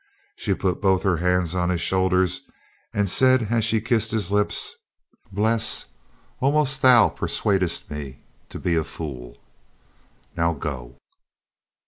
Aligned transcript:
She 0.35 0.55
put 0.55 0.81
both 0.81 1.03
her 1.03 1.17
hands 1.17 1.53
on 1.53 1.69
his 1.69 1.79
shoulders 1.79 2.49
and 2.91 3.07
said 3.07 3.51
as 3.51 3.63
she 3.63 3.79
kissed 3.79 4.09
his 4.09 4.31
lips: 4.31 4.75
"Bles, 5.31 5.85
almost 6.39 6.81
thou 6.81 7.07
persuadest 7.09 7.91
me 7.91 8.23
to 8.49 8.57
be 8.57 8.73
a 8.75 8.83
fool. 8.83 9.37
Now 10.35 10.53
go." 10.53 10.97